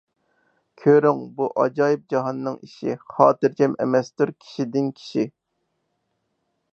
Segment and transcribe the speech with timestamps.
[0.83, 5.27] كۆرۈڭ، بۇ ئاجايىپ جاھاننىڭ ئىشى، خاتىرجەم ئەمەستۇر كىشىدىن كىشى.